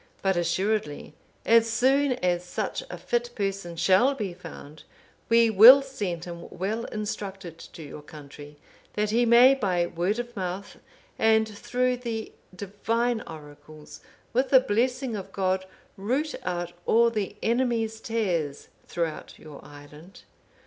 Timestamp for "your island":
19.37-20.21